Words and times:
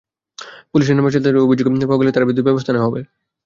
পুলিশের 0.71 0.95
নামে 0.97 1.13
চাঁদা 1.13 1.29
নেওয়ার 1.29 1.45
অভিযোগ 1.47 1.65
পাওয়া 1.81 2.01
গেলে 2.01 2.13
তার 2.13 2.25
বিরুদ্ধে 2.25 2.47
ব্যবস্থা 2.47 2.71
নেওয়া 2.73 2.87
হবে। 2.87 3.01